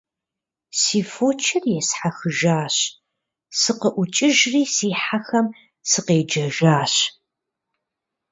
[0.79, 2.75] Си фочыр есхьэхыжащ,
[3.59, 5.47] сыкъыӀукӀыжри си хьэхэм
[5.89, 6.93] сыкъеджэжащ.